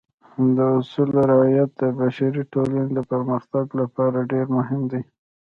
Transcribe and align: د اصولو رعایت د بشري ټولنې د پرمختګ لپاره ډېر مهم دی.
د 0.55 0.57
اصولو 0.77 1.19
رعایت 1.31 1.69
د 1.81 1.83
بشري 1.99 2.43
ټولنې 2.53 2.87
د 2.97 2.99
پرمختګ 3.11 3.65
لپاره 3.81 4.27
ډېر 4.31 4.45
مهم 4.57 4.81
دی. 4.91 5.01